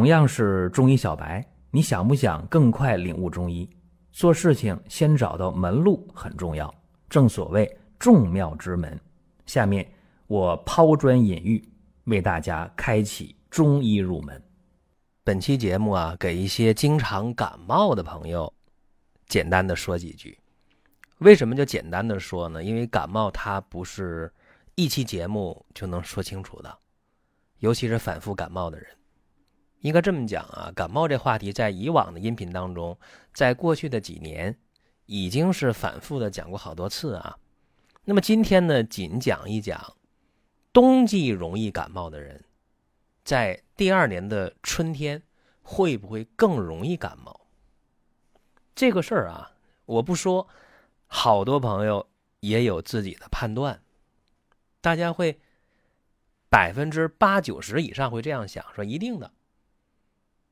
[0.00, 3.68] 同样是中医小白，你想不想更快领悟中医？
[4.10, 6.74] 做事情先找到门路很重要，
[7.10, 8.98] 正所谓众妙之门。
[9.44, 9.86] 下面
[10.26, 11.62] 我抛砖引玉，
[12.04, 14.42] 为大家开启中医入门。
[15.22, 18.50] 本期节目啊，给一些经常感冒的朋友，
[19.26, 20.38] 简单的说几句。
[21.18, 22.64] 为什么就简单的说呢？
[22.64, 24.32] 因为感冒它不是
[24.76, 26.78] 一期节目就能说清楚的，
[27.58, 28.88] 尤其是反复感冒的人。
[29.80, 32.98] 应该这么讲啊，感冒这话题在以往的音频当中，
[33.32, 34.58] 在过去的几年
[35.06, 37.38] 已经是反复的讲过好多次啊。
[38.04, 39.96] 那么今天呢，仅讲一讲
[40.72, 42.44] 冬季容易感冒的人，
[43.24, 45.22] 在第二年的春天
[45.62, 47.40] 会不会更容易感冒？
[48.74, 49.52] 这个事儿啊，
[49.86, 50.46] 我不说，
[51.06, 52.06] 好多朋友
[52.40, 53.80] 也有自己的判断，
[54.80, 55.40] 大家会
[56.48, 59.32] 百分之八九十以上会这样想，说一定的。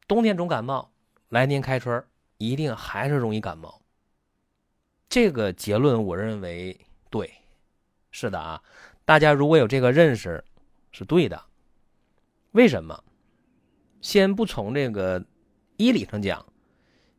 [0.09, 0.91] 冬天总感冒，
[1.28, 2.03] 来年开春
[2.39, 3.83] 一定还是容易感冒。
[5.06, 7.31] 这个结论我认为对，
[8.11, 8.62] 是的啊，
[9.05, 10.42] 大家如果有这个认识，
[10.92, 11.39] 是对的。
[12.53, 13.05] 为什么？
[14.01, 15.23] 先不从这个
[15.77, 16.42] 医理上讲，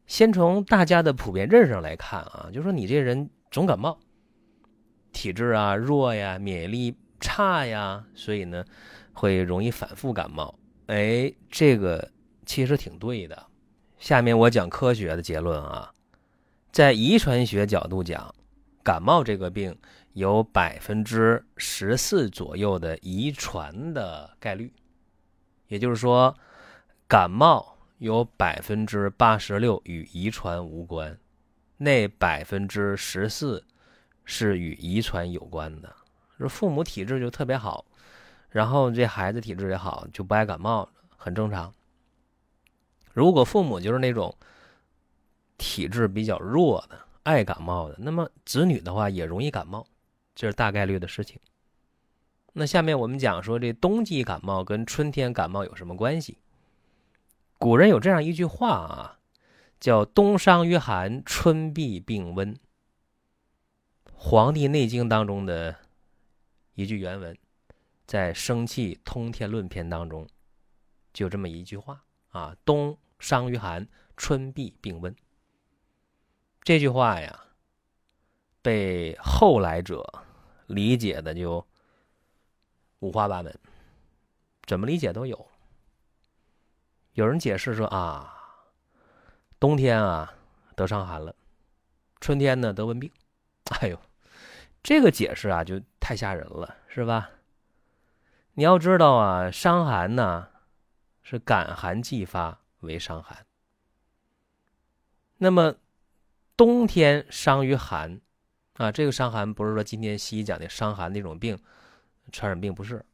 [0.08, 4.00] 先从大家的普遍认识上来看啊，就说你这人总感冒，
[5.12, 8.66] 体质啊弱呀，免疫力差呀，所以呢
[9.14, 10.58] 会容易反复感冒。
[10.88, 12.10] 哎，这个。
[12.50, 13.46] 其实挺对的。
[14.00, 15.94] 下面我讲科学的结论啊，
[16.72, 18.34] 在遗传学角度讲，
[18.84, 19.78] 感冒这个病
[20.14, 24.74] 有百分之十四左右的遗传的概率，
[25.68, 26.36] 也就是说，
[27.08, 31.16] 感冒有百分之八十六与遗传无关，
[31.78, 33.64] 那百分之十四
[34.26, 35.96] 是与遗传有关的。
[36.40, 37.86] 说父母体质就特别好，
[38.50, 41.72] 然后这孩子体质也好，就不爱感冒，很正常。
[43.20, 44.34] 如果父母就是那种
[45.58, 49.86] 体质比较弱的、爱感冒的，那么子女的话也容易感冒，
[50.34, 51.38] 这是大概率的事情。
[52.54, 56.38] 那下面我们讲说，这冬季感冒跟春天感冒有什么关系？
[57.58, 59.20] 古人有这样一句话啊，
[59.82, 62.56] 叫“冬伤于寒，春必病温”。
[64.16, 65.76] 《黄帝内经》当中的
[66.76, 67.38] 一句原文，
[68.08, 70.26] 在《生气通天论篇》当中，
[71.12, 72.02] 就这么一句话。
[72.30, 73.88] 啊，冬伤于寒，
[74.18, 75.16] 春必病温。
[76.64, 77.40] 这句话呀，
[78.62, 80.04] 被后来者
[80.68, 81.66] 理解的就
[83.00, 83.60] 五花八门，
[84.66, 85.48] 怎么理解都有。
[87.14, 88.34] 有人解释说啊，
[89.60, 90.34] 冬天啊
[90.76, 91.36] 得伤寒了，
[92.20, 93.12] 春天呢得温病。
[93.82, 94.00] 哎呦，
[94.82, 97.30] 这个解释啊就太吓人了，是吧？
[98.54, 100.48] 你要知道啊，伤寒呢。
[101.22, 103.46] 是感寒季发为伤寒。
[105.38, 105.76] 那么
[106.58, 108.20] 冬天伤于寒
[108.74, 111.58] 啊，这个伤寒不是说今天西医讲的伤寒那种病，
[112.32, 113.06] 传染病不是。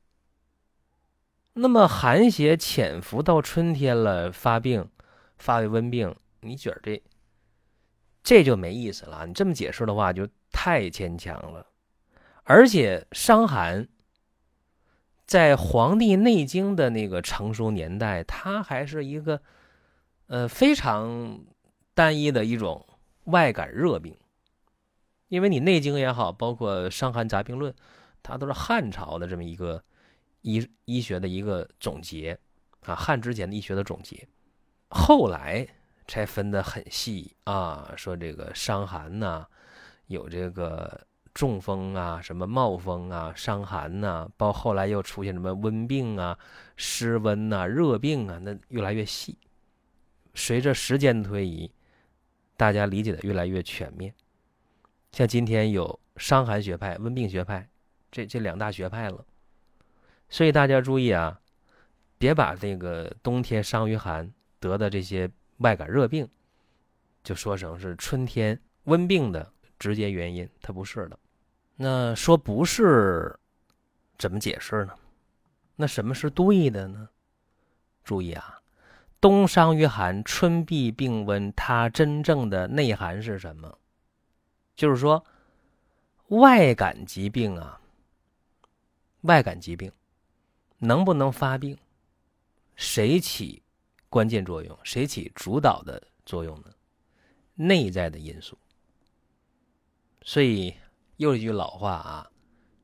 [1.53, 4.89] 那么寒邪潜伏到春天了，发病
[5.37, 7.03] 发为温病，你觉得这
[8.23, 9.25] 这就没意思了。
[9.25, 11.67] 你这么解释的话，就太牵强了。
[12.43, 13.87] 而且伤寒。
[15.25, 19.41] 在《黄帝内经》的那个成熟年代，它还是一个
[20.27, 21.39] 呃非常
[21.95, 22.85] 单一的一种
[23.23, 24.15] 外感热病，
[25.29, 27.73] 因为你《内经》也好，包括《伤寒杂病论》，
[28.21, 29.83] 它都是汉朝的这么一个
[30.41, 32.37] 医医学的一个总结
[32.81, 34.27] 啊，汉之前的医学的总结，
[34.89, 35.67] 后来
[36.07, 39.47] 才分得很细啊，说这个伤寒呐，
[40.05, 41.07] 有这个。
[41.35, 46.39] 中风啊，什么冒风啊，伤寒呐，包后来又出现什么温病啊、
[46.77, 49.37] 湿温呐、热病啊，那越来越细。
[50.33, 51.69] 随着时间的推移，
[52.55, 54.13] 大家理解的越来越全面。
[55.11, 57.69] 像今天有伤寒学派、温病学派，
[58.09, 59.25] 这这两大学派了。
[60.29, 61.37] 所以大家注意啊，
[62.17, 66.29] 别把这个冬天伤于寒得的这些外感热病，
[67.25, 71.19] 就说成是春天温病的直接原因，它不是的。
[71.77, 73.37] 那说不是，
[74.17, 74.93] 怎么解释呢？
[75.75, 77.09] 那什么是对的呢？
[78.01, 78.61] 注意啊，
[79.19, 81.51] 冬伤于寒，春必病温。
[81.51, 83.77] 它真正的内涵是什么？
[84.73, 85.25] 就是说，
[86.29, 87.81] 外感疾病啊，
[89.23, 89.91] 外感疾病
[90.77, 91.77] 能不能发病，
[92.77, 93.61] 谁起
[94.07, 94.79] 关键作用？
[94.81, 96.71] 谁起主导的作用呢？
[97.55, 98.57] 内在的因素。
[100.21, 100.73] 所以。
[101.17, 102.29] 又一句老话啊，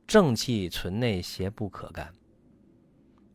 [0.07, 2.13] 正气存内，邪不可干。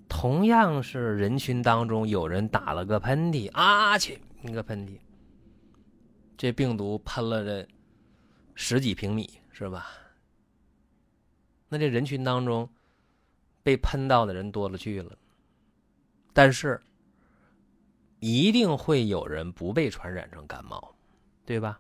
[0.08, 4.98] 同样是人群当中有人打了个喷嚏，啊去一个喷嚏，
[6.36, 7.68] 这病毒喷了这
[8.54, 9.86] 十几平米是吧？
[11.68, 12.68] 那这人群当中
[13.62, 15.18] 被喷到的人多了去了，
[16.32, 16.80] 但是
[18.20, 20.94] 一定会有人不被传染成感冒，
[21.44, 21.76] 对吧？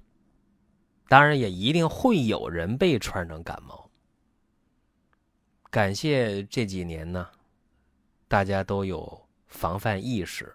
[1.08, 3.88] 当然也一定会有人被传成感冒。
[5.70, 7.28] 感谢这几年呢，
[8.28, 10.54] 大家都有防范意识，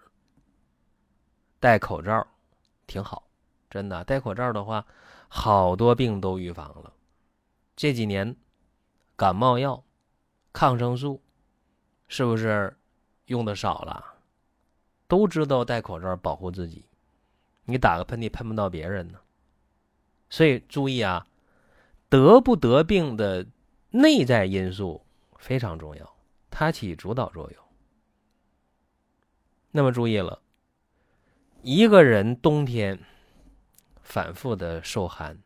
[1.60, 2.26] 戴口罩
[2.86, 3.28] 挺好，
[3.70, 4.84] 真的戴口罩的话，
[5.28, 6.92] 好多病都预防了。
[7.76, 8.36] 这几年
[9.16, 9.82] 感冒药、
[10.52, 11.22] 抗生素
[12.08, 12.76] 是不是
[13.26, 14.04] 用的少了？
[15.06, 16.84] 都知道戴口罩保护自己，
[17.64, 19.18] 你打个喷嚏喷不到别人呢。
[20.32, 21.26] 所以注意啊，
[22.08, 23.46] 得不得病的
[23.90, 25.04] 内在因素
[25.36, 26.16] 非常重要，
[26.50, 27.64] 它起主导作用。
[29.72, 30.40] 那么注意了，
[31.60, 32.98] 一个人冬天
[34.00, 35.38] 反复的受寒，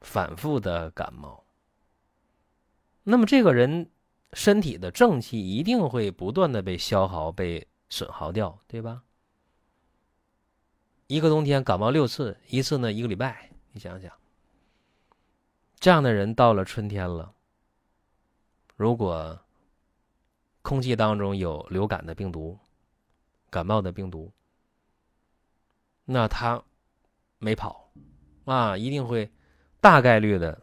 [0.00, 1.42] 反复的感冒，
[3.02, 3.90] 那么这个人
[4.32, 9.02] 身体的正气一定会不断的被消耗、被损耗掉，对吧？
[11.08, 13.50] 一个冬天感冒六次，一次呢一个礼拜。
[13.76, 14.10] 你想想，
[15.78, 17.30] 这样的人到了春天了，
[18.74, 19.38] 如果
[20.62, 22.58] 空气当中有流感的病毒、
[23.50, 24.32] 感冒的病毒，
[26.06, 26.64] 那他
[27.36, 27.92] 没跑
[28.46, 29.30] 啊，一定会
[29.78, 30.58] 大概率的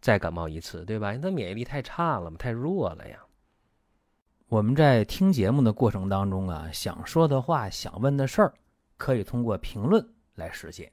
[0.00, 1.14] 再感冒一次，对吧？
[1.14, 3.24] 因为他免疫力太差了嘛，太弱了呀。
[4.48, 8.52] 我们在听节目的过程当中啊，想说的话、想问的事儿，
[8.96, 10.04] 可以通过评论
[10.34, 10.92] 来实现。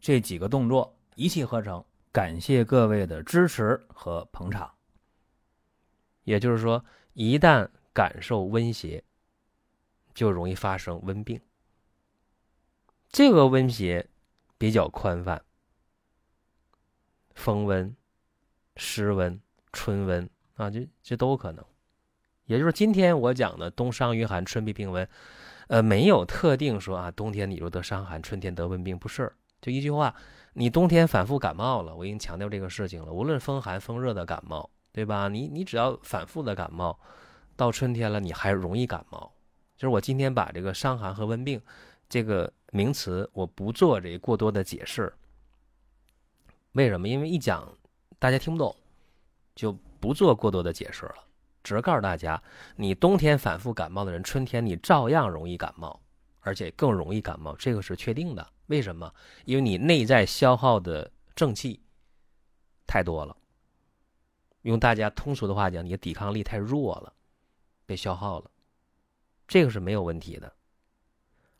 [0.00, 4.72] 这几个动作一气呵成，感谢各位的支持和捧场。
[6.24, 9.02] 也就是说，一旦感受温邪，
[10.14, 11.40] 就容易发生温病。
[13.10, 14.08] 这个温邪
[14.56, 15.42] 比较宽泛，
[17.34, 17.94] 风温、
[18.76, 19.40] 湿温、
[19.72, 21.64] 春温啊，这这都可能。
[22.46, 25.08] 也就是今天我讲的冬伤于寒，春必病温，
[25.68, 29.32] 呃，没有特定说啊，冬天你若得伤寒，春天得温病，不是。
[29.60, 30.14] 就一句话，
[30.54, 33.12] 你冬天反复感冒了，我已经强调这个事情了。
[33.12, 35.28] 无论风寒风热的感冒，对吧？
[35.28, 36.98] 你你只要反复的感冒，
[37.56, 39.32] 到春天了你还容易感冒。
[39.76, 41.60] 就是我今天把这个伤寒和温病
[42.08, 45.12] 这个名词，我不做这过多的解释。
[46.72, 47.08] 为什么？
[47.08, 47.66] 因为一讲
[48.18, 48.74] 大家听不懂，
[49.54, 51.14] 就不做过多的解释了。
[51.62, 52.42] 只是告诉大家，
[52.76, 56.00] 你冬天反复感冒的人，春天你照样容易感冒，
[56.40, 58.46] 而且更容易感冒，这个是确定的。
[58.70, 59.12] 为什么？
[59.44, 61.80] 因为你内在消耗的正气
[62.86, 63.36] 太多了。
[64.62, 67.12] 用大家通俗的话讲，你的抵抗力太弱了，
[67.84, 68.50] 被消耗了，
[69.48, 70.52] 这个是没有问题的。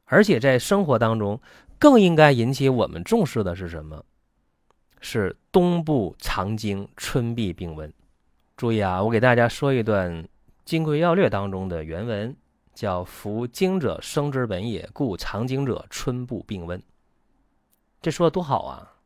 [0.04, 1.40] 而且在生活当中，
[1.80, 4.04] 更应该引起我们重视的是什么？
[5.00, 7.92] 是冬不藏经，春必病温。
[8.56, 10.22] 注意啊，我给大家说一段
[10.64, 12.36] 《金匮要略》当中的原文，
[12.74, 16.80] 叫“夫经者生之本也，故藏经者春不病温。”
[18.02, 18.96] 这说的多好啊！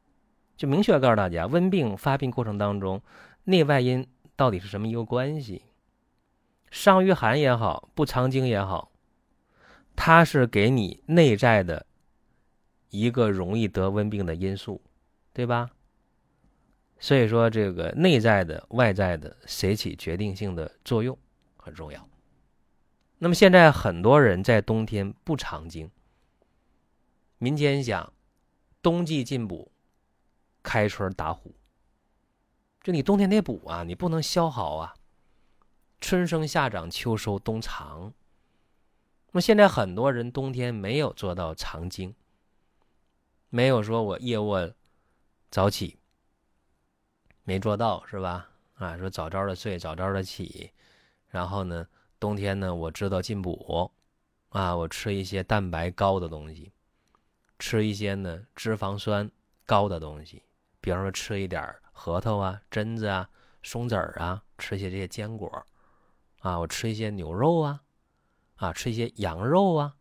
[0.57, 3.03] 就明确告诉大家，温病发病过程当中，
[3.43, 5.63] 内外因到底是什么一个关系？
[6.71, 8.93] 伤于寒也好，不藏经也好，
[9.97, 11.85] 它是给你内在的
[12.91, 14.81] 一个容易得温病的因素，
[15.33, 15.71] 对吧？
[17.01, 21.19] 所以说，这个内在的、外在的，谁起决定性的作用
[21.57, 22.09] 很重要。
[23.19, 25.91] 那么现在很多人在冬天不藏经，
[27.39, 28.14] 民间讲。
[28.85, 29.73] 冬季进补，
[30.63, 31.55] 开春打虎。
[32.83, 34.95] 就你冬天得补啊，你不能消耗啊。
[36.03, 38.13] 春生夏长秋收冬藏。
[39.29, 42.15] 那么现在很多人冬天没有做到藏经，
[43.49, 44.71] 没有说我夜卧
[45.51, 45.99] 早起，
[47.45, 48.51] 没做到是吧？
[48.75, 50.71] 啊，说早早的睡，早早的起，
[51.29, 51.89] 然后呢，
[52.21, 53.91] 冬天呢，我知道进补，
[54.51, 56.74] 啊，我吃一些蛋白高的东西。
[57.59, 59.31] 吃一些呢脂肪酸
[59.65, 60.43] 高的东西，
[60.81, 63.29] 比方说吃一点核桃啊、榛子啊、
[63.63, 65.65] 松子儿啊，吃一些这些坚果，
[66.41, 67.83] 啊，我吃一些牛肉啊，
[68.57, 69.95] 啊，吃一些羊肉啊。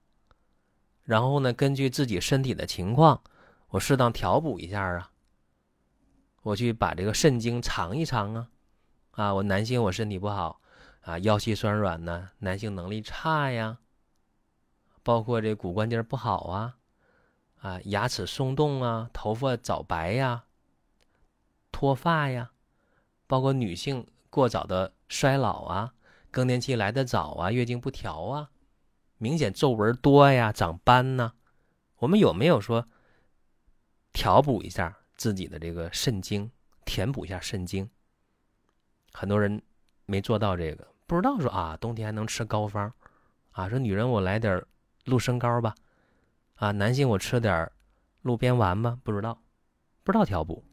[1.04, 3.22] 然后呢，根据自己身体的情况，
[3.68, 5.12] 我适当调补一下啊。
[6.42, 8.50] 我去把这个肾经藏一藏啊，
[9.12, 10.60] 啊，我男性我身体不好
[11.02, 13.78] 啊，腰膝酸软呢，男性能力差呀，
[15.04, 16.78] 包括这骨关节不好啊，
[17.64, 20.44] 啊，牙齿松动啊，头发早白呀，
[21.72, 22.52] 脱发呀，
[23.26, 25.94] 包括女性过早的衰老啊，
[26.30, 28.50] 更年期来得早啊，月经不调啊。
[29.18, 31.32] 明显皱纹多呀，长斑呢，
[32.00, 32.86] 我们有没有说
[34.12, 36.52] 调补一下自己的这个肾经，
[36.84, 37.90] 填补一下肾经？
[39.14, 39.64] 很多人
[40.06, 42.92] 没做到这个，不知道说啊，冬天还能吃膏方
[43.52, 43.70] 啊？
[43.70, 44.62] 说女人我来点
[45.06, 45.74] 鹿参膏吧，
[46.56, 47.72] 啊，男性我吃点
[48.22, 48.98] 鹿鞭丸吧？
[49.04, 49.42] 不知道，
[50.04, 50.64] 不知道调补。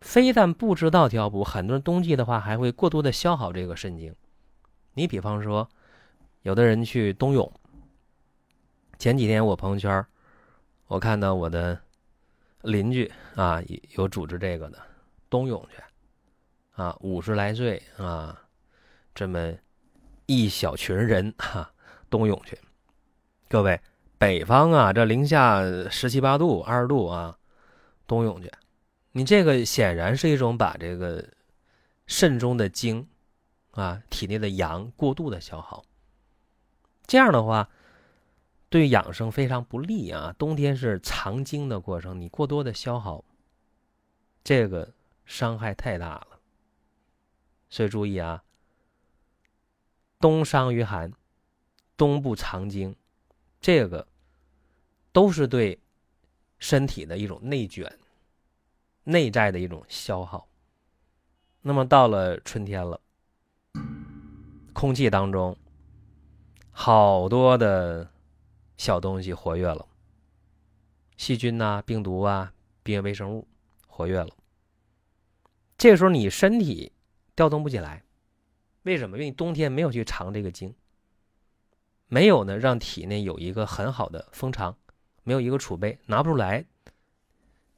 [0.00, 4.14] 非但不知道调补，很多人冬季的话还会过度的消耗这个肾经。
[4.94, 5.68] 你比方说。
[6.42, 7.52] 有的人去冬泳。
[8.96, 10.06] 前几天我朋友圈，
[10.86, 11.78] 我看到我的
[12.62, 13.60] 邻居啊，
[13.96, 14.78] 有组织这个的
[15.28, 15.82] 冬泳去，
[16.80, 18.40] 啊，五十来岁啊，
[19.14, 19.52] 这么
[20.26, 21.70] 一小群人哈，
[22.08, 22.58] 冬泳去。
[23.48, 23.78] 各位，
[24.18, 27.38] 北方啊，这零下十七八度、二十度啊，
[28.06, 28.52] 冬泳去，
[29.12, 31.24] 你这个显然是一种把这个
[32.06, 33.08] 肾中的精
[33.70, 35.84] 啊，体内的阳过度的消耗。
[37.06, 37.70] 这样的话，
[38.68, 40.34] 对养生非常不利啊！
[40.36, 43.24] 冬天是藏精的过程，你过多的消耗，
[44.42, 44.92] 这个
[45.24, 46.40] 伤害太大了。
[47.70, 48.42] 所以注意啊，
[50.18, 51.12] 冬伤于寒，
[51.96, 52.94] 冬不藏精，
[53.60, 54.06] 这个
[55.12, 55.78] 都是对
[56.58, 57.98] 身体的一种内卷、
[59.04, 60.48] 内在的一种消耗。
[61.60, 63.00] 那么到了春天了，
[64.72, 65.56] 空气当中。
[66.70, 68.08] 好多的
[68.76, 69.84] 小东西活跃了，
[71.16, 73.48] 细菌呐、病毒啊、病原微生物
[73.88, 74.28] 活跃了。
[75.76, 76.92] 这时候你身体
[77.34, 78.04] 调动不起来，
[78.84, 79.16] 为什么？
[79.16, 80.72] 因为你冬天没有去藏这个精，
[82.08, 84.76] 没有呢，让体内有一个很好的封藏，
[85.22, 86.64] 没有一个储备，拿不出来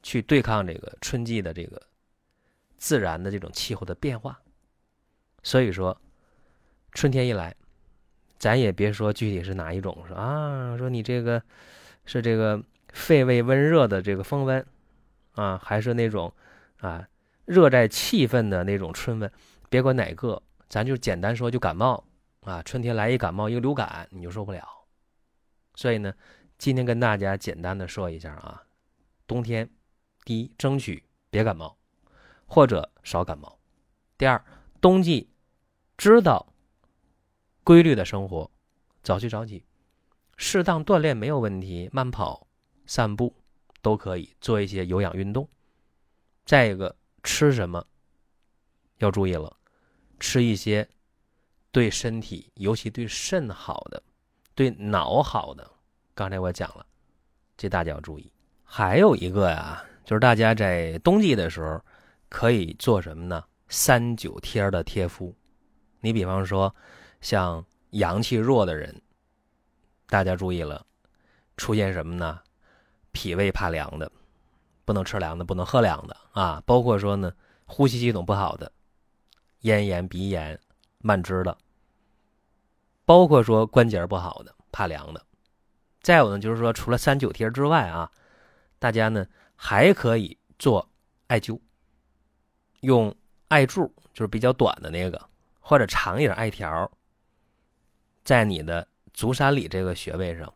[0.01, 1.81] 去对抗这个春季的这个
[2.77, 4.39] 自然的这种气候的变化。
[5.43, 5.95] 所以说，
[6.91, 7.55] 春天一来。
[8.39, 11.39] 咱也别说具体是哪一种，说啊，说你这个
[12.05, 12.59] 是这个
[12.91, 14.65] 肺胃温热的这个风温
[15.33, 16.33] 啊，还是那种
[16.79, 17.07] 啊
[17.45, 19.31] 热带气氛的那种春温？
[19.69, 22.03] 别管哪个，咱就简单说，就感冒
[22.41, 24.67] 啊，春天来一感冒，一个流感你就受不了。
[25.75, 26.13] 所以呢，
[26.57, 28.63] 今天跟大家简单的说一下啊，
[29.25, 29.69] 冬天
[30.23, 31.77] 第一，争取别感冒，
[32.45, 33.59] 或者少感冒；
[34.17, 34.43] 第二，
[34.79, 35.29] 冬季
[35.97, 36.47] 知道。
[37.63, 38.49] 规律的生活，
[39.03, 39.63] 早睡早起，
[40.35, 42.47] 适当锻炼没有问题，慢跑、
[42.87, 43.35] 散步
[43.83, 45.47] 都可以做一些有氧运动。
[46.43, 47.85] 再一个，吃什么
[48.97, 49.55] 要注意了，
[50.19, 50.89] 吃一些
[51.71, 54.01] 对身体，尤其对肾好的、
[54.53, 55.69] 对脑好的。
[56.13, 56.85] 刚才我讲了，
[57.57, 58.31] 这大家要注意。
[58.63, 61.81] 还有一个呀，就是大家在冬季的时候
[62.29, 63.43] 可以做什么呢？
[63.69, 65.35] 三九贴的贴敷。
[65.99, 66.73] 你比方说。
[67.21, 68.99] 像阳气弱的人，
[70.07, 70.83] 大家注意了，
[71.55, 72.39] 出现什么呢？
[73.11, 74.11] 脾胃怕凉的，
[74.85, 76.63] 不能吃凉的，不能喝凉的啊！
[76.65, 77.31] 包括说呢，
[77.67, 78.71] 呼吸系统不好的，
[79.59, 80.59] 咽炎、鼻炎、
[81.01, 81.57] 慢支的，
[83.05, 85.25] 包括说关节不好的，怕凉的。
[86.01, 88.11] 再有呢，就是说除了三九贴之外啊，
[88.79, 90.89] 大家呢还可以做
[91.27, 91.59] 艾灸，
[92.79, 93.15] 用
[93.49, 95.29] 艾柱，就是比较短的那个，
[95.59, 96.91] 或者长一点艾条。
[98.23, 100.51] 在你的足三里这个穴位上，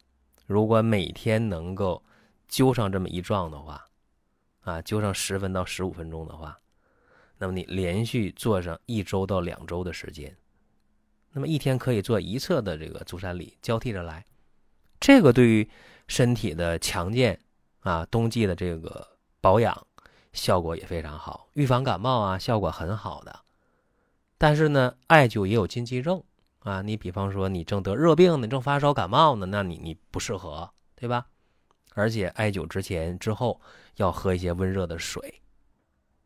[0.45, 2.03] 如果每天能够
[2.49, 3.85] 灸上这么一撞的话，
[4.61, 6.57] 啊，灸上十分到十五分钟的话，
[7.37, 10.35] 那么你连续做上一周到两周的时间，
[11.31, 14.25] 那么一天可以做一侧的这个足三里，交替着来，
[14.99, 15.69] 这个对于
[16.07, 17.39] 身体的强健
[17.81, 19.07] 啊，冬季的这个
[19.41, 19.85] 保养
[20.33, 23.41] 效果也非常好，预防感冒啊，效果很好的。
[24.37, 26.23] 但是呢，艾灸也有禁忌症。
[26.59, 31.27] 啊，你比方说你正得热病呢，正发烧感冒呢，那你你不适合，对吧？
[31.93, 33.61] 而且艾灸之前之后
[33.97, 35.43] 要喝一些温热的水。